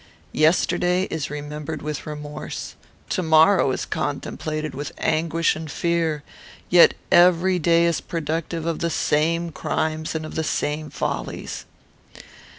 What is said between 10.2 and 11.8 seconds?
of the same follies.